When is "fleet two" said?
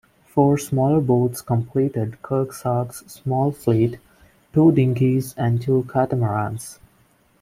3.51-4.71